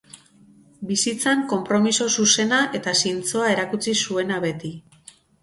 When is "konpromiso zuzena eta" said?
1.51-2.95